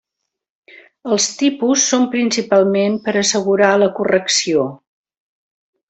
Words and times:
Els 1.15 1.27
tipus 1.41 1.85
són 1.93 2.07
principalment 2.15 2.97
per 3.05 3.15
a 3.17 3.23
assegurar 3.25 3.71
la 3.85 3.93
correcció. 4.01 4.69